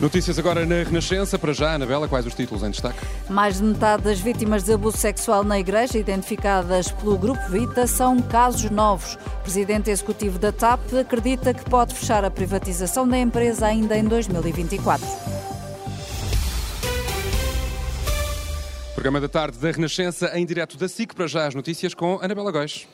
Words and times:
Notícias 0.00 0.38
agora 0.38 0.66
na 0.66 0.82
Renascença. 0.82 1.38
Para 1.38 1.52
já, 1.52 1.74
Anabela, 1.74 2.08
quais 2.08 2.26
os 2.26 2.34
títulos 2.34 2.62
em 2.62 2.70
destaque? 2.70 2.98
Mais 3.28 3.58
de 3.58 3.64
metade 3.64 4.02
das 4.02 4.20
vítimas 4.20 4.64
de 4.64 4.72
abuso 4.72 4.98
sexual 4.98 5.44
na 5.44 5.58
Igreja, 5.58 5.98
identificadas 5.98 6.90
pelo 6.90 7.16
Grupo 7.16 7.40
Vita, 7.48 7.86
são 7.86 8.20
casos 8.20 8.70
novos. 8.70 9.14
O 9.14 9.42
presidente 9.42 9.90
executivo 9.90 10.38
da 10.38 10.52
TAP 10.52 10.80
acredita 11.00 11.54
que 11.54 11.64
pode 11.70 11.94
fechar 11.94 12.24
a 12.24 12.30
privatização 12.30 13.06
da 13.08 13.18
empresa 13.18 13.66
ainda 13.66 13.96
em 13.96 14.04
2024. 14.04 15.06
Programa 18.94 19.20
da 19.20 19.28
tarde 19.28 19.58
da 19.58 19.70
Renascença, 19.70 20.30
em 20.34 20.44
direto 20.44 20.76
da 20.76 20.88
SIC. 20.88 21.14
Para 21.14 21.26
já, 21.26 21.46
as 21.46 21.54
notícias 21.54 21.94
com 21.94 22.18
Anabela 22.20 22.50
Góis. 22.50 22.86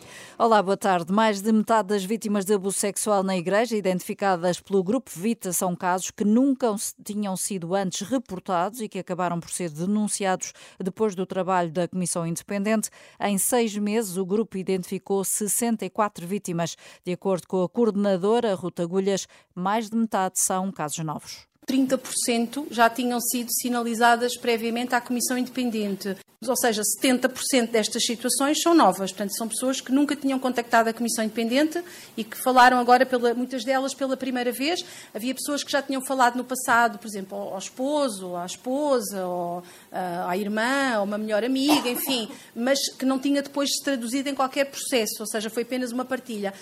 Olá, 0.43 0.63
boa 0.63 0.75
tarde. 0.75 1.13
Mais 1.13 1.43
de 1.43 1.53
metade 1.53 1.89
das 1.89 2.03
vítimas 2.03 2.47
de 2.47 2.55
abuso 2.55 2.79
sexual 2.79 3.23
na 3.23 3.37
Igreja, 3.37 3.77
identificadas 3.77 4.59
pelo 4.59 4.83
Grupo 4.83 5.11
Vita, 5.11 5.53
são 5.53 5.77
casos 5.77 6.11
que 6.11 6.25
nunca 6.25 6.75
tinham 7.05 7.37
sido 7.37 7.75
antes 7.75 8.09
reportados 8.09 8.81
e 8.81 8.89
que 8.89 8.99
acabaram 8.99 9.39
por 9.39 9.51
ser 9.51 9.69
denunciados 9.69 10.55
depois 10.83 11.15
do 11.15 11.27
trabalho 11.27 11.71
da 11.71 11.87
Comissão 11.87 12.27
Independente. 12.27 12.89
Em 13.21 13.37
seis 13.37 13.77
meses, 13.77 14.17
o 14.17 14.25
grupo 14.25 14.57
identificou 14.57 15.23
64 15.23 16.27
vítimas. 16.27 16.75
De 17.05 17.13
acordo 17.13 17.47
com 17.47 17.63
a 17.63 17.69
coordenadora 17.69 18.55
Ruta 18.55 18.83
Agulhas, 18.83 19.29
mais 19.55 19.91
de 19.91 19.97
metade 19.99 20.41
são 20.41 20.73
casos 20.73 21.05
novos. 21.05 21.50
30% 21.71 22.67
já 22.71 22.91
tinham 22.91 23.21
sido 23.21 23.49
sinalizadas 23.53 24.37
previamente 24.37 24.95
à 24.95 25.01
Comissão 25.01 25.39
Independente. 25.39 26.17
Ou 26.47 26.57
seja, 26.57 26.81
70% 27.03 27.71
destas 27.71 28.03
situações 28.03 28.63
são 28.63 28.75
novas. 28.75 29.13
Portanto, 29.13 29.37
são 29.37 29.47
pessoas 29.47 29.79
que 29.79 29.93
nunca 29.93 30.17
tinham 30.17 30.39
contactado 30.39 30.89
a 30.89 30.93
Comissão 30.93 31.23
Independente 31.23 31.85
e 32.17 32.25
que 32.25 32.35
falaram 32.35 32.79
agora, 32.79 33.05
pela, 33.05 33.35
muitas 33.35 33.63
delas, 33.63 33.93
pela 33.93 34.17
primeira 34.17 34.51
vez. 34.51 34.83
Havia 35.15 35.35
pessoas 35.35 35.63
que 35.63 35.71
já 35.71 35.83
tinham 35.83 36.01
falado 36.01 36.37
no 36.37 36.45
passado, 36.45 36.99
por 36.99 37.07
exemplo, 37.07 37.37
ao 37.37 37.59
esposo, 37.59 38.35
à 38.37 38.47
esposa, 38.47 39.27
ou, 39.27 39.63
ah, 39.93 40.31
à 40.31 40.37
irmã, 40.37 40.99
ou 40.99 41.05
uma 41.05 41.19
melhor 41.19 41.45
amiga, 41.45 41.91
enfim, 41.91 42.27
mas 42.57 42.79
que 42.99 43.05
não 43.05 43.19
tinha 43.19 43.43
depois 43.43 43.69
se 43.71 43.85
traduzido 43.85 44.31
em 44.31 44.35
qualquer 44.35 44.65
processo, 44.65 45.17
ou 45.21 45.27
seja, 45.27 45.51
foi 45.51 45.63
apenas 45.63 45.93
uma 45.93 46.07
partilha. 46.07 46.55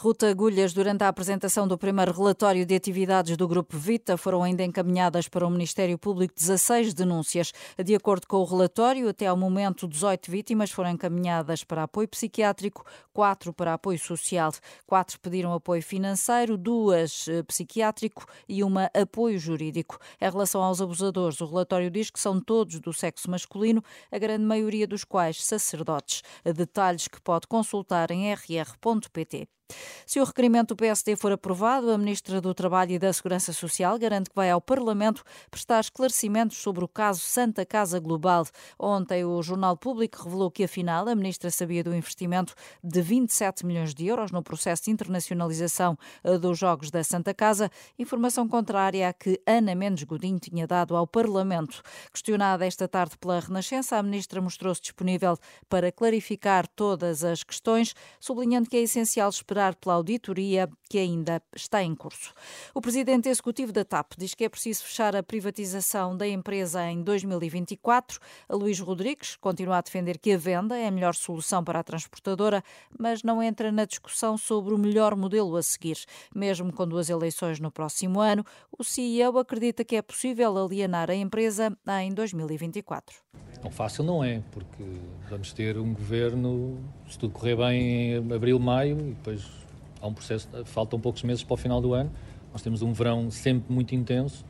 Ruta 0.00 0.30
Agulhas, 0.30 0.72
durante 0.72 1.02
a 1.02 1.08
apresentação 1.08 1.66
do 1.66 1.76
primeiro 1.76 2.12
relatório 2.12 2.64
de 2.64 2.72
atividades 2.72 3.36
do 3.36 3.48
Grupo 3.48 3.76
Vita, 3.76 4.16
foram 4.16 4.44
ainda 4.44 4.62
encaminhadas 4.62 5.26
para 5.26 5.44
o 5.44 5.50
Ministério 5.50 5.98
Público 5.98 6.32
16 6.36 6.94
denúncias. 6.94 7.52
De 7.84 7.96
acordo 7.96 8.28
com 8.28 8.36
o 8.36 8.44
relatório, 8.44 9.08
até 9.08 9.26
ao 9.26 9.36
momento, 9.36 9.88
18 9.88 10.30
vítimas 10.30 10.70
foram 10.70 10.90
encaminhadas 10.90 11.64
para 11.64 11.82
apoio 11.82 12.06
psiquiátrico, 12.06 12.86
4 13.12 13.52
para 13.52 13.74
apoio 13.74 13.98
social, 13.98 14.52
4 14.86 15.18
pediram 15.18 15.52
apoio 15.52 15.82
financeiro, 15.82 16.56
2 16.56 17.26
eh, 17.26 17.42
psiquiátrico 17.42 18.24
e 18.48 18.62
uma 18.62 18.88
apoio 18.94 19.36
jurídico. 19.36 19.98
Em 20.20 20.30
relação 20.30 20.62
aos 20.62 20.80
abusadores, 20.80 21.40
o 21.40 21.46
relatório 21.46 21.90
diz 21.90 22.08
que 22.08 22.20
são 22.20 22.40
todos 22.40 22.78
do 22.78 22.92
sexo 22.92 23.28
masculino, 23.28 23.82
a 24.12 24.18
grande 24.18 24.44
maioria 24.44 24.86
dos 24.86 25.02
quais 25.02 25.44
sacerdotes. 25.44 26.22
Detalhes 26.44 27.08
que 27.08 27.20
pode 27.20 27.48
consultar 27.48 28.12
em 28.12 28.32
rr.pt. 28.32 29.48
Se 30.06 30.18
o 30.18 30.24
requerimento 30.24 30.68
do 30.68 30.76
PSD 30.76 31.16
for 31.16 31.32
aprovado, 31.32 31.90
a 31.90 31.98
Ministra 31.98 32.40
do 32.40 32.54
Trabalho 32.54 32.92
e 32.92 32.98
da 32.98 33.12
Segurança 33.12 33.52
Social 33.52 33.98
garante 33.98 34.30
que 34.30 34.36
vai 34.36 34.50
ao 34.50 34.58
Parlamento 34.58 35.22
prestar 35.50 35.80
esclarecimentos 35.80 36.56
sobre 36.56 36.82
o 36.82 36.88
caso 36.88 37.20
Santa 37.20 37.66
Casa 37.66 38.00
Global. 38.00 38.46
Ontem, 38.78 39.24
o 39.26 39.42
Jornal 39.42 39.76
Público 39.76 40.22
revelou 40.24 40.50
que, 40.50 40.64
afinal, 40.64 41.06
a 41.06 41.14
Ministra 41.14 41.50
sabia 41.50 41.84
do 41.84 41.94
investimento 41.94 42.54
de 42.82 43.02
27 43.02 43.66
milhões 43.66 43.94
de 43.94 44.06
euros 44.06 44.30
no 44.30 44.42
processo 44.42 44.84
de 44.84 44.90
internacionalização 44.90 45.98
eh, 46.24 46.38
dos 46.38 46.58
Jogos 46.58 46.90
da 46.90 47.04
Santa 47.04 47.34
Casa, 47.34 47.70
informação 47.98 48.48
contrária 48.48 49.06
à 49.06 49.12
que 49.12 49.38
Ana 49.46 49.74
Mendes 49.74 50.04
Godinho 50.04 50.40
tinha 50.40 50.66
dado 50.66 50.96
ao 50.96 51.06
Parlamento. 51.06 51.82
Questionada 52.10 52.64
esta 52.64 52.88
tarde 52.88 53.18
pela 53.18 53.40
Renascença, 53.40 53.98
a 53.98 54.02
Ministra 54.02 54.40
mostrou-se 54.40 54.80
disponível 54.80 55.36
para 55.68 55.92
clarificar 55.92 56.66
todas 56.66 57.22
as 57.22 57.42
questões, 57.42 57.94
sublinhando 58.18 58.70
que 58.70 58.76
é 58.78 58.80
essencial 58.80 59.28
esperar 59.28 59.57
esperar 59.58 59.74
pela 59.74 59.94
auditoria 59.94 60.68
que 60.88 60.98
ainda 60.98 61.42
está 61.54 61.82
em 61.82 61.94
curso. 61.94 62.32
O 62.72 62.80
presidente 62.80 63.28
executivo 63.28 63.72
da 63.72 63.84
TAP 63.84 64.12
diz 64.16 64.34
que 64.34 64.44
é 64.44 64.48
preciso 64.48 64.84
fechar 64.84 65.14
a 65.14 65.22
privatização 65.22 66.16
da 66.16 66.26
empresa 66.26 66.88
em 66.90 67.02
2024. 67.02 68.18
A 68.48 68.54
Luís 68.54 68.78
Rodrigues 68.78 69.36
continua 69.36 69.78
a 69.78 69.80
defender 69.80 70.18
que 70.18 70.32
a 70.32 70.38
venda 70.38 70.78
é 70.78 70.86
a 70.86 70.90
melhor 70.90 71.14
solução 71.14 71.62
para 71.62 71.80
a 71.80 71.82
transportadora, 71.82 72.62
mas 72.98 73.22
não 73.22 73.42
entra 73.42 73.70
na 73.70 73.84
discussão 73.84 74.38
sobre 74.38 74.72
o 74.72 74.78
melhor 74.78 75.14
modelo 75.16 75.56
a 75.56 75.62
seguir. 75.62 75.98
Mesmo 76.34 76.72
com 76.72 76.86
duas 76.86 77.10
eleições 77.10 77.58
no 77.60 77.70
próximo 77.70 78.20
ano, 78.20 78.44
o 78.78 78.84
CEO 78.84 79.38
acredita 79.38 79.84
que 79.84 79.96
é 79.96 80.02
possível 80.02 80.56
alienar 80.56 81.10
a 81.10 81.14
empresa 81.14 81.76
em 82.02 82.14
2024. 82.14 83.16
Tão 83.60 83.70
fácil 83.70 84.04
não 84.04 84.22
é, 84.22 84.40
porque 84.52 84.84
vamos 85.28 85.52
ter 85.52 85.76
um 85.76 85.92
governo, 85.92 86.78
se 87.08 87.18
tudo 87.18 87.32
correr 87.32 87.56
bem, 87.56 88.12
em 88.12 88.32
abril, 88.32 88.58
maio, 88.58 88.98
e 89.00 89.14
depois 89.14 89.47
há 90.00 90.06
um 90.06 90.14
processo, 90.14 90.48
faltam 90.64 90.98
poucos 90.98 91.22
meses 91.22 91.42
para 91.42 91.54
o 91.54 91.56
final 91.56 91.80
do 91.80 91.94
ano. 91.94 92.10
Nós 92.52 92.62
temos 92.62 92.82
um 92.82 92.92
verão 92.92 93.30
sempre 93.30 93.72
muito 93.72 93.94
intenso, 93.94 94.44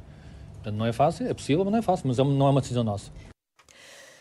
portanto 0.54 0.76
não 0.76 0.86
é 0.86 0.92
fácil, 0.92 1.26
é 1.26 1.34
possível, 1.34 1.64
mas 1.64 1.72
não 1.72 1.78
é 1.78 1.82
fácil, 1.82 2.09
mas 2.09 2.19
é 2.19 2.25
não 2.25 2.47
é 2.47 2.50
uma 2.50 2.60
decisão 2.60 2.84
nossa. 2.84 3.10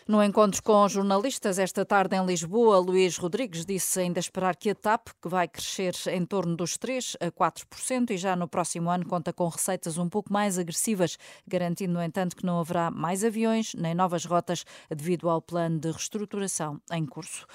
No 0.08 0.22
encontro 0.22 0.62
com 0.62 0.88
jornalistas 0.88 1.58
esta 1.58 1.84
tarde 1.84 2.16
em 2.16 2.24
Lisboa, 2.24 2.78
Luís 2.78 3.18
Rodrigues 3.18 3.66
disse 3.66 4.00
ainda 4.00 4.18
esperar 4.18 4.56
que 4.56 4.70
a 4.70 4.74
TAP, 4.74 5.08
que 5.20 5.28
vai 5.28 5.46
crescer 5.46 5.94
em 6.10 6.24
torno 6.24 6.56
dos 6.56 6.78
3 6.78 7.18
a 7.20 7.30
4% 7.30 8.12
e 8.12 8.16
já 8.16 8.34
no 8.34 8.48
próximo 8.48 8.88
ano 8.88 9.04
conta 9.04 9.34
com 9.34 9.46
receitas 9.46 9.98
um 9.98 10.08
pouco 10.08 10.32
mais 10.32 10.58
agressivas, 10.58 11.18
garantindo, 11.46 11.92
no 11.92 12.02
entanto, 12.02 12.34
que 12.36 12.46
não 12.46 12.58
haverá 12.58 12.90
mais 12.90 13.22
aviões 13.22 13.74
nem 13.74 13.94
novas 13.94 14.24
rotas 14.24 14.64
devido 14.88 15.28
ao 15.28 15.42
plano 15.42 15.78
de 15.78 15.90
reestruturação 15.90 16.80
em 16.90 17.04
curso. 17.04 17.46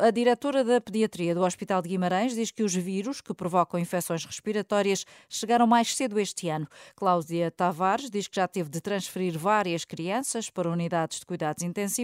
A 0.00 0.10
diretora 0.10 0.64
da 0.64 0.80
pediatria 0.80 1.32
do 1.32 1.44
Hospital 1.44 1.80
de 1.80 1.90
Guimarães 1.90 2.34
diz 2.34 2.50
que 2.50 2.64
os 2.64 2.74
vírus 2.74 3.20
que 3.20 3.32
provocam 3.32 3.78
infecções 3.78 4.24
respiratórias 4.24 5.06
chegaram 5.28 5.64
mais 5.64 5.94
cedo 5.94 6.18
este 6.18 6.48
ano. 6.48 6.66
Cláudia 6.96 7.52
Tavares 7.52 8.10
diz 8.10 8.26
que 8.26 8.34
já 8.34 8.48
teve 8.48 8.68
de 8.68 8.80
transferir 8.80 9.38
várias 9.38 9.84
crianças 9.84 10.50
para 10.50 10.68
unidades 10.68 11.20
de 11.20 11.26
cuidados 11.26 11.62
intensivos 11.62 11.99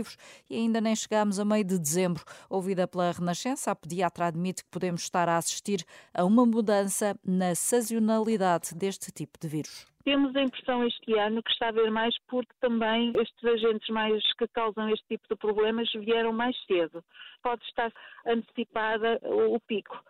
e 0.50 0.56
ainda 0.56 0.80
nem 0.80 0.96
chegámos 0.96 1.38
a 1.38 1.44
meio 1.44 1.64
de 1.64 1.78
dezembro. 1.78 2.24
Ouvida 2.50 2.88
pela 2.88 3.12
Renascença, 3.12 3.70
a 3.70 3.76
pediatra 3.76 4.26
admite 4.26 4.64
que 4.64 4.70
podemos 4.70 5.02
estar 5.02 5.28
a 5.28 5.36
assistir 5.36 5.84
a 6.12 6.24
uma 6.24 6.44
mudança 6.44 7.18
na 7.24 7.54
sazonalidade 7.54 8.74
deste 8.74 9.12
tipo 9.12 9.38
de 9.38 9.48
vírus. 9.48 9.86
Temos 10.06 10.36
a 10.36 10.42
impressão 10.42 10.86
este 10.86 11.18
ano 11.18 11.42
que 11.42 11.50
está 11.50 11.66
a 11.66 11.68
haver 11.70 11.90
mais 11.90 12.14
porque 12.28 12.52
também 12.60 13.12
estes 13.16 13.44
agentes 13.44 13.88
mais 13.88 14.22
que 14.34 14.46
causam 14.48 14.88
este 14.90 15.04
tipo 15.08 15.26
de 15.28 15.34
problemas 15.34 15.90
vieram 15.94 16.32
mais 16.32 16.56
cedo. 16.64 17.02
Pode 17.42 17.64
estar 17.64 17.92
antecipada 18.24 19.20
o 19.24 19.58
pico. 19.58 20.00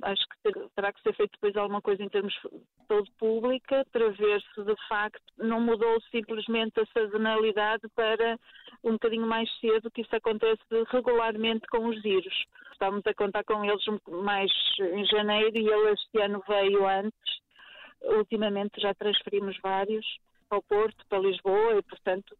Acho 0.00 0.22
que 0.28 0.52
terá 0.76 0.92
que 0.92 1.02
ser 1.02 1.14
feito 1.14 1.32
depois 1.32 1.56
alguma 1.56 1.82
coisa 1.82 2.02
em 2.04 2.08
termos 2.08 2.32
de 2.32 2.86
saúde 2.86 3.10
pública 3.18 3.84
para 3.92 4.10
ver 4.10 4.40
se 4.54 4.62
de 4.62 4.74
facto 4.88 5.20
não 5.36 5.60
mudou 5.60 6.00
simplesmente 6.12 6.80
a 6.80 6.86
sazonalidade 6.86 7.82
para 7.96 8.38
um 8.84 8.92
bocadinho 8.92 9.26
mais 9.26 9.48
cedo, 9.60 9.90
que 9.90 10.02
isso 10.02 10.14
acontece 10.14 10.62
regularmente 10.90 11.66
com 11.68 11.86
os 11.88 12.02
vírus. 12.02 12.34
Estamos 12.72 13.06
a 13.06 13.14
contar 13.14 13.44
com 13.44 13.64
eles 13.64 13.84
mais 14.08 14.50
em 14.80 15.04
janeiro 15.06 15.56
e 15.56 15.68
ele 15.68 15.90
este 15.92 16.20
ano 16.20 16.42
veio 16.48 16.86
antes. 16.86 17.42
Ultimamente 18.02 18.80
já 18.80 18.92
transferimos 18.94 19.56
vários 19.62 20.04
para 20.48 20.58
o 20.58 20.62
Porto, 20.62 21.06
para 21.08 21.20
Lisboa 21.20 21.78
e, 21.78 21.82
portanto, 21.82 22.36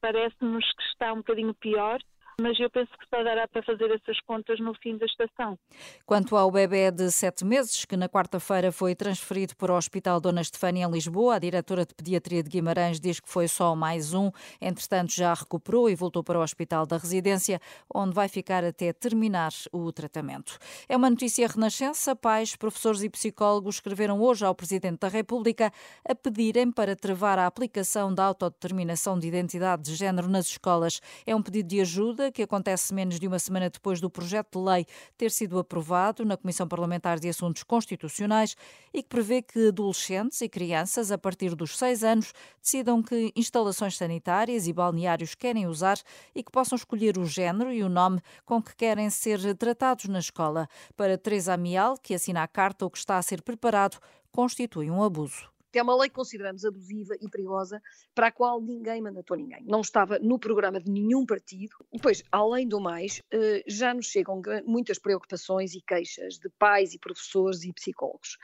parece-nos 0.00 0.64
que 0.72 0.82
está 0.82 1.12
um 1.12 1.18
bocadinho 1.18 1.54
pior 1.54 2.00
mas 2.40 2.58
eu 2.58 2.70
penso 2.70 2.90
que 2.98 3.06
só 3.08 3.22
dará 3.22 3.46
para 3.46 3.62
fazer 3.62 3.90
essas 3.90 4.18
contas 4.26 4.58
no 4.60 4.74
fim 4.74 4.96
da 4.96 5.06
estação. 5.06 5.58
Quanto 6.04 6.36
ao 6.36 6.50
bebê 6.50 6.90
de 6.90 7.10
sete 7.10 7.44
meses, 7.44 7.84
que 7.84 7.96
na 7.96 8.08
quarta-feira 8.08 8.72
foi 8.72 8.94
transferido 8.94 9.54
para 9.56 9.72
o 9.72 9.76
Hospital 9.76 10.20
Dona 10.20 10.40
Estefânia 10.40 10.86
em 10.86 10.90
Lisboa, 10.90 11.36
a 11.36 11.38
diretora 11.38 11.86
de 11.86 11.94
Pediatria 11.94 12.42
de 12.42 12.50
Guimarães 12.50 12.98
diz 13.00 13.20
que 13.20 13.28
foi 13.28 13.48
só 13.48 13.74
mais 13.74 14.14
um, 14.14 14.30
entretanto 14.60 15.12
já 15.12 15.32
recuperou 15.32 15.88
e 15.88 15.94
voltou 15.94 16.22
para 16.24 16.38
o 16.38 16.42
Hospital 16.42 16.86
da 16.86 16.96
Residência, 16.96 17.60
onde 17.92 18.14
vai 18.14 18.28
ficar 18.28 18.64
até 18.64 18.92
terminar 18.92 19.52
o 19.72 19.92
tratamento. 19.92 20.58
É 20.88 20.96
uma 20.96 21.10
notícia 21.10 21.46
renascença. 21.46 22.16
Pais, 22.16 22.56
professores 22.56 23.02
e 23.02 23.10
psicólogos 23.10 23.76
escreveram 23.76 24.20
hoje 24.20 24.44
ao 24.44 24.54
Presidente 24.54 25.00
da 25.00 25.08
República 25.08 25.72
a 26.08 26.14
pedirem 26.14 26.70
para 26.70 26.96
travar 26.96 27.38
a 27.38 27.46
aplicação 27.46 28.12
da 28.12 28.24
autodeterminação 28.24 29.18
de 29.18 29.28
identidade 29.28 29.82
de 29.82 29.94
género 29.94 30.28
nas 30.28 30.46
escolas. 30.46 31.00
É 31.26 31.34
um 31.34 31.42
pedido 31.42 31.68
de 31.68 31.80
ajuda 31.80 32.23
medida 32.24 32.32
que 32.32 32.42
acontece 32.42 32.94
menos 32.94 33.18
de 33.18 33.26
uma 33.26 33.38
semana 33.38 33.68
depois 33.68 34.00
do 34.00 34.08
projeto 34.08 34.58
de 34.58 34.64
lei 34.64 34.86
ter 35.16 35.30
sido 35.30 35.58
aprovado 35.58 36.24
na 36.24 36.36
Comissão 36.36 36.66
Parlamentar 36.66 37.18
de 37.18 37.28
Assuntos 37.28 37.62
Constitucionais 37.62 38.56
e 38.92 39.02
que 39.02 39.08
prevê 39.08 39.42
que 39.42 39.68
adolescentes 39.68 40.40
e 40.40 40.48
crianças 40.48 41.10
a 41.10 41.18
partir 41.18 41.54
dos 41.54 41.76
seis 41.76 42.02
anos 42.02 42.32
decidam 42.62 43.02
que 43.02 43.32
instalações 43.36 43.96
sanitárias 43.96 44.66
e 44.66 44.72
balneários 44.72 45.34
querem 45.34 45.66
usar 45.66 45.98
e 46.34 46.42
que 46.42 46.52
possam 46.52 46.76
escolher 46.76 47.18
o 47.18 47.26
género 47.26 47.72
e 47.72 47.82
o 47.82 47.88
nome 47.88 48.20
com 48.44 48.62
que 48.62 48.74
querem 48.74 49.10
ser 49.10 49.54
tratados 49.56 50.06
na 50.06 50.18
escola. 50.18 50.68
Para 50.96 51.18
Teresa 51.18 51.54
Amial, 51.54 51.96
que 51.98 52.14
assina 52.14 52.42
a 52.42 52.48
carta 52.48 52.84
ou 52.84 52.90
que 52.90 52.98
está 52.98 53.18
a 53.18 53.22
ser 53.22 53.42
preparado, 53.42 53.98
constitui 54.30 54.90
um 54.90 55.02
abuso 55.02 55.53
é 55.78 55.82
uma 55.82 55.96
lei 55.96 56.08
que 56.08 56.14
consideramos 56.14 56.64
abusiva 56.64 57.14
e 57.20 57.28
perigosa, 57.28 57.82
para 58.14 58.28
a 58.28 58.32
qual 58.32 58.60
ninguém 58.60 59.00
mandatou 59.00 59.36
ninguém. 59.36 59.64
Não 59.64 59.80
estava 59.80 60.18
no 60.18 60.38
programa 60.38 60.80
de 60.80 60.90
nenhum 60.90 61.26
partido. 61.26 61.74
Depois, 61.92 62.22
além 62.30 62.68
do 62.68 62.80
mais, 62.80 63.20
eh, 63.30 63.62
já 63.66 63.92
nos 63.92 64.06
chegam 64.06 64.40
muitas 64.64 64.98
preocupações 64.98 65.74
e 65.74 65.80
queixas 65.80 66.38
de 66.38 66.48
pais 66.58 66.94
e 66.94 66.98
professores 66.98 67.64
e 67.64 67.72
psicólogos, 67.72 68.36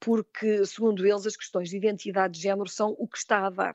porque, 0.00 0.64
segundo 0.66 1.06
eles, 1.06 1.26
as 1.26 1.36
questões 1.36 1.70
de 1.70 1.76
identidade 1.76 2.34
de 2.34 2.40
género 2.40 2.68
são 2.68 2.94
o 2.98 3.08
que 3.08 3.18
está 3.18 3.46
a 3.46 3.50
dar. 3.50 3.74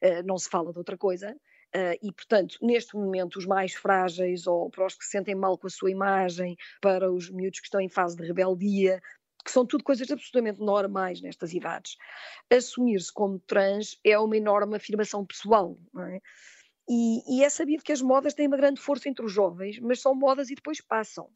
Eh, 0.00 0.22
não 0.22 0.36
se 0.38 0.48
fala 0.48 0.72
de 0.72 0.78
outra 0.78 0.96
coisa. 0.96 1.34
Uh, 1.74 1.98
e, 2.00 2.12
portanto, 2.12 2.56
neste 2.62 2.94
momento, 2.94 3.36
os 3.36 3.46
mais 3.46 3.74
frágeis 3.74 4.46
ou 4.46 4.70
para 4.70 4.86
os 4.86 4.94
que 4.94 5.04
se 5.04 5.10
sentem 5.10 5.34
mal 5.34 5.58
com 5.58 5.66
a 5.66 5.70
sua 5.70 5.90
imagem, 5.90 6.56
para 6.80 7.10
os 7.10 7.28
miúdos 7.28 7.58
que 7.58 7.66
estão 7.66 7.80
em 7.80 7.88
fase 7.88 8.16
de 8.16 8.24
rebeldia, 8.24 9.02
que 9.44 9.50
são 9.50 9.66
tudo 9.66 9.84
coisas 9.84 10.10
absolutamente 10.10 10.60
normais 10.60 11.20
nestas 11.20 11.52
idades. 11.52 11.96
Assumir-se 12.50 13.12
como 13.12 13.38
trans 13.40 13.98
é 14.02 14.18
uma 14.18 14.36
enorme 14.36 14.76
afirmação 14.76 15.24
pessoal, 15.24 15.78
não 15.92 16.04
é? 16.04 16.20
E, 16.88 17.38
e 17.38 17.44
é 17.44 17.48
sabido 17.48 17.82
que 17.82 17.92
as 17.92 18.02
modas 18.02 18.34
têm 18.34 18.46
uma 18.46 18.56
grande 18.56 18.80
força 18.80 19.08
entre 19.08 19.24
os 19.24 19.32
jovens, 19.32 19.78
mas 19.80 20.00
são 20.00 20.14
modas 20.14 20.50
e 20.50 20.54
depois 20.54 20.80
passam. 20.80 21.30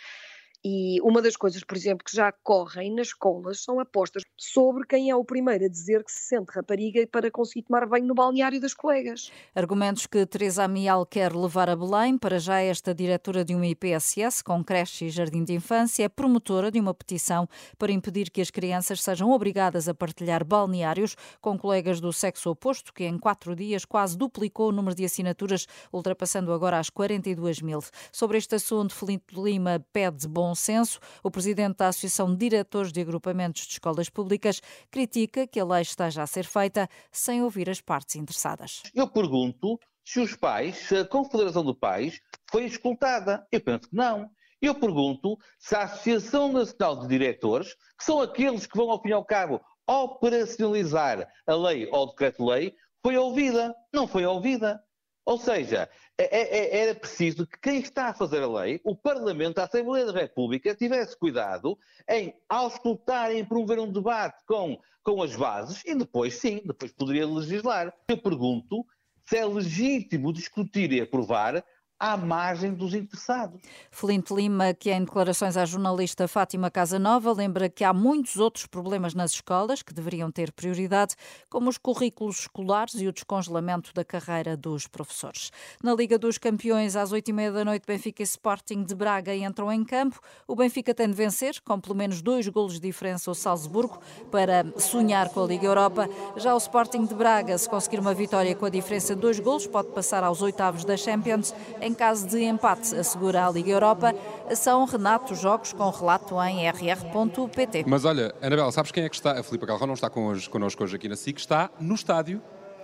E 0.64 1.00
uma 1.02 1.22
das 1.22 1.36
coisas, 1.36 1.62
por 1.62 1.76
exemplo, 1.76 2.04
que 2.04 2.14
já 2.14 2.32
correm 2.32 2.92
nas 2.92 3.08
escolas 3.08 3.62
são 3.62 3.78
apostas 3.78 4.24
sobre 4.36 4.86
quem 4.86 5.08
é 5.08 5.14
o 5.14 5.24
primeiro 5.24 5.64
a 5.64 5.68
dizer 5.68 6.02
que 6.02 6.10
se 6.10 6.26
sente 6.26 6.50
rapariga 6.52 7.06
para 7.06 7.30
conseguir 7.30 7.62
tomar 7.62 7.86
banho 7.86 8.06
no 8.06 8.14
balneário 8.14 8.60
das 8.60 8.74
colegas. 8.74 9.30
Argumentos 9.54 10.06
que 10.06 10.26
Teresa 10.26 10.64
Amial 10.64 11.06
quer 11.06 11.32
levar 11.32 11.70
a 11.70 11.76
Belém. 11.76 12.18
Para 12.18 12.40
já, 12.40 12.60
esta 12.60 12.92
diretora 12.92 13.44
de 13.44 13.54
uma 13.54 13.66
IPSS 13.66 14.42
com 14.42 14.64
creche 14.64 15.06
e 15.06 15.10
jardim 15.10 15.44
de 15.44 15.52
infância 15.52 16.04
é 16.04 16.08
promotora 16.08 16.72
de 16.72 16.80
uma 16.80 16.92
petição 16.92 17.48
para 17.78 17.92
impedir 17.92 18.30
que 18.30 18.40
as 18.40 18.50
crianças 18.50 19.00
sejam 19.00 19.30
obrigadas 19.30 19.88
a 19.88 19.94
partilhar 19.94 20.44
balneários 20.44 21.16
com 21.40 21.56
colegas 21.56 22.00
do 22.00 22.12
sexo 22.12 22.50
oposto, 22.50 22.92
que 22.92 23.04
em 23.04 23.16
quatro 23.16 23.54
dias 23.54 23.84
quase 23.84 24.18
duplicou 24.18 24.70
o 24.70 24.72
número 24.72 24.96
de 24.96 25.04
assinaturas, 25.04 25.66
ultrapassando 25.92 26.52
agora 26.52 26.78
as 26.78 26.90
42 26.90 27.62
mil. 27.62 27.78
Sobre 28.12 28.38
este 28.38 28.56
assunto, 28.56 28.94
Felipe 28.94 29.40
Lima 29.40 29.84
pede 29.92 30.26
bom 30.26 30.47
bom 30.48 30.54
senso. 30.54 30.98
O 31.22 31.30
presidente 31.30 31.76
da 31.76 31.88
Associação 31.88 32.32
de 32.32 32.38
Diretores 32.38 32.90
de 32.90 33.02
Agrupamentos 33.02 33.66
de 33.66 33.72
Escolas 33.72 34.08
Públicas 34.08 34.62
critica 34.90 35.46
que 35.46 35.60
a 35.60 35.64
lei 35.64 35.82
esteja 35.82 36.22
a 36.22 36.26
ser 36.26 36.44
feita 36.46 36.88
sem 37.12 37.42
ouvir 37.42 37.68
as 37.68 37.82
partes 37.82 38.16
interessadas. 38.16 38.82
Eu 38.94 39.06
pergunto 39.06 39.78
se 40.02 40.20
os 40.20 40.34
pais, 40.34 40.76
se 40.76 40.96
a 40.96 41.04
Confederação 41.04 41.62
de 41.66 41.74
Pais 41.74 42.18
foi 42.50 42.64
escutada. 42.64 43.46
Eu 43.52 43.60
penso 43.60 43.90
que 43.90 43.96
não. 43.96 44.30
Eu 44.60 44.74
pergunto 44.74 45.36
se 45.58 45.74
a 45.74 45.82
Associação 45.82 46.50
Nacional 46.50 46.96
de 47.00 47.08
Diretores, 47.08 47.74
que 47.98 48.04
são 48.04 48.22
aqueles 48.22 48.66
que 48.66 48.76
vão, 48.76 48.90
ao 48.90 49.02
fim 49.02 49.10
e 49.10 49.12
ao 49.12 49.24
cabo, 49.24 49.60
operacionalizar 49.86 51.28
a 51.46 51.54
lei 51.54 51.88
ou 51.92 52.04
o 52.04 52.06
decreto-lei, 52.06 52.74
foi 53.02 53.18
ouvida. 53.18 53.74
Não 53.92 54.08
foi 54.08 54.24
ouvida. 54.24 54.82
Ou 55.28 55.36
seja, 55.36 55.90
é, 56.16 56.24
é, 56.24 56.58
é, 56.58 56.80
era 56.84 56.94
preciso 56.94 57.46
que 57.46 57.60
quem 57.60 57.80
está 57.80 58.06
a 58.06 58.14
fazer 58.14 58.42
a 58.42 58.48
lei, 58.48 58.80
o 58.82 58.96
Parlamento, 58.96 59.58
a 59.58 59.64
Assembleia 59.64 60.06
da 60.06 60.20
República, 60.20 60.74
tivesse 60.74 61.14
cuidado 61.18 61.78
em 62.08 62.32
auscultar, 62.48 63.30
em 63.30 63.44
promover 63.44 63.78
um 63.78 63.92
debate 63.92 64.42
com, 64.46 64.80
com 65.02 65.22
as 65.22 65.36
bases 65.36 65.82
e 65.84 65.94
depois, 65.94 66.36
sim, 66.36 66.62
depois 66.64 66.92
poderia 66.92 67.26
legislar. 67.26 67.92
Eu 68.08 68.16
pergunto 68.16 68.86
se 69.22 69.36
é 69.36 69.44
legítimo 69.44 70.32
discutir 70.32 70.90
e 70.92 71.02
aprovar 71.02 71.62
à 71.98 72.16
margem 72.16 72.72
dos 72.72 72.94
interessados. 72.94 73.60
Flint 73.90 74.30
Lima, 74.30 74.72
que 74.72 74.90
em 74.90 75.00
declarações 75.00 75.56
à 75.56 75.64
jornalista 75.64 76.28
Fátima 76.28 76.70
Casanova, 76.70 77.32
lembra 77.32 77.68
que 77.68 77.82
há 77.82 77.92
muitos 77.92 78.36
outros 78.36 78.66
problemas 78.66 79.14
nas 79.14 79.32
escolas 79.32 79.82
que 79.82 79.92
deveriam 79.92 80.30
ter 80.30 80.52
prioridade, 80.52 81.16
como 81.50 81.68
os 81.68 81.78
currículos 81.78 82.40
escolares 82.40 82.94
e 82.94 83.08
o 83.08 83.12
descongelamento 83.12 83.92
da 83.92 84.04
carreira 84.04 84.56
dos 84.56 84.86
professores. 84.86 85.50
Na 85.82 85.94
Liga 85.94 86.18
dos 86.18 86.38
Campeões, 86.38 86.94
às 86.94 87.10
oito 87.10 87.28
e 87.28 87.32
meia 87.32 87.50
da 87.50 87.64
noite, 87.64 87.84
Benfica 87.86 88.22
e 88.22 88.24
Sporting 88.24 88.84
de 88.84 88.94
Braga 88.94 89.34
entram 89.34 89.72
em 89.72 89.84
campo. 89.84 90.20
O 90.46 90.54
Benfica 90.54 90.94
tem 90.94 91.08
de 91.08 91.14
vencer, 91.14 91.60
com 91.62 91.80
pelo 91.80 91.94
menos 91.94 92.22
dois 92.22 92.46
golos 92.48 92.74
de 92.74 92.80
diferença, 92.80 93.30
o 93.30 93.34
Salzburgo, 93.34 93.98
para 94.30 94.64
sonhar 94.78 95.28
com 95.30 95.42
a 95.42 95.46
Liga 95.46 95.66
Europa. 95.66 96.08
Já 96.36 96.54
o 96.54 96.58
Sporting 96.58 97.06
de 97.06 97.14
Braga, 97.14 97.58
se 97.58 97.68
conseguir 97.68 97.98
uma 97.98 98.14
vitória 98.14 98.54
com 98.54 98.66
a 98.66 98.70
diferença 98.70 99.14
de 99.14 99.20
dois 99.20 99.40
golos, 99.40 99.66
pode 99.66 99.88
passar 99.88 100.22
aos 100.22 100.42
oitavos 100.42 100.84
da 100.84 100.96
Champions. 100.96 101.52
Em 101.88 101.94
caso 101.94 102.28
de 102.28 102.44
empate, 102.44 102.94
assegura 102.94 103.46
a 103.46 103.50
Liga 103.50 103.70
Europa. 103.70 104.14
São 104.54 104.84
Renato 104.84 105.34
Jogos 105.34 105.72
com 105.72 105.88
relato 105.88 106.34
em 106.42 106.68
rr.pt. 106.68 107.84
Mas 107.86 108.04
olha, 108.04 108.34
Anabela, 108.42 108.70
sabes 108.70 108.92
quem 108.92 109.04
é 109.04 109.08
que 109.08 109.14
está? 109.16 109.40
A 109.40 109.42
Filipe 109.42 109.64
Galrão 109.64 109.86
não 109.86 109.94
está 109.94 110.10
connosco 110.10 110.84
hoje 110.84 110.96
aqui 110.96 111.08
na 111.08 111.16
SIC, 111.16 111.38
está 111.38 111.70
no 111.80 111.94
estádio 111.94 112.42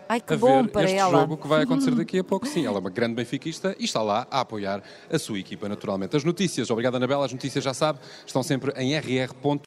Ai, 0.09 0.21
que 0.21 0.35
a 0.35 0.37
bom 0.37 0.63
ver 0.63 0.71
para 0.71 0.85
este 0.85 0.97
ela. 0.97 1.21
jogo 1.21 1.37
que 1.37 1.47
vai 1.47 1.63
acontecer 1.65 1.95
daqui 1.95 2.19
a 2.19 2.25
pouco. 2.25 2.47
Sim, 2.47 2.67
ela 2.67 2.77
é 2.77 2.81
uma 2.81 2.91
grande 2.91 3.15
benfiquista 3.15 3.75
e 3.79 3.85
está 3.85 4.03
lá 4.03 4.27
a 4.31 4.41
apoiar 4.41 4.83
a 5.11 5.19
sua 5.19 5.39
equipa, 5.39 5.69
naturalmente. 5.69 6.17
As 6.17 6.25
notícias, 6.25 6.71
obrigado 6.71 6.97
Anabela, 6.97 7.25
as 7.25 7.33
notícias 7.33 7.63
já 7.63 7.75
sabe, 7.75 7.99
estão 8.27 8.43
sempre 8.43 8.73
em 8.77 8.97
rr.pt. 8.99 9.61